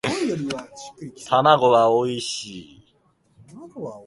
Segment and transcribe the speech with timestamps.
[1.35, 2.93] 卵はおいしい